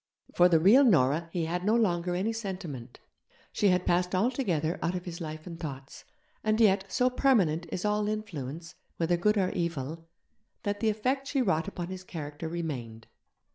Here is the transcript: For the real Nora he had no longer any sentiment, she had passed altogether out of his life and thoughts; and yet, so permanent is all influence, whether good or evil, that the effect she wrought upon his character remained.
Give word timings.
For 0.33 0.49
the 0.49 0.59
real 0.59 0.83
Nora 0.83 1.29
he 1.31 1.45
had 1.45 1.63
no 1.63 1.75
longer 1.75 2.15
any 2.15 2.33
sentiment, 2.33 2.99
she 3.53 3.67
had 3.67 3.85
passed 3.85 4.15
altogether 4.15 4.79
out 4.81 4.95
of 4.95 5.05
his 5.05 5.21
life 5.21 5.45
and 5.45 5.59
thoughts; 5.59 6.05
and 6.43 6.59
yet, 6.59 6.85
so 6.91 7.07
permanent 7.11 7.67
is 7.71 7.85
all 7.85 8.07
influence, 8.09 8.73
whether 8.97 9.15
good 9.15 9.37
or 9.37 9.51
evil, 9.51 10.07
that 10.63 10.79
the 10.79 10.89
effect 10.89 11.27
she 11.27 11.43
wrought 11.43 11.67
upon 11.67 11.89
his 11.89 12.03
character 12.03 12.49
remained. 12.49 13.05